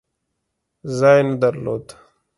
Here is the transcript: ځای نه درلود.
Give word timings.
ځای 0.97 1.19
نه 1.27 1.35
درلود. 1.41 1.85